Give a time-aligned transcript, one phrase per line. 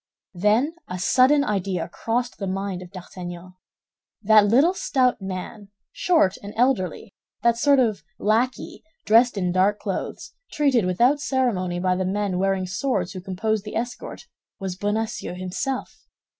[0.33, 3.53] Then a sudden idea crossed the mind of D'Artagnan.
[4.23, 10.33] That little stout man, short and elderly, that sort of lackey, dressed in dark clothes,
[10.51, 14.25] treated without ceremony by the men wearing swords who composed the escort,
[14.59, 16.07] was Bonacieux himself.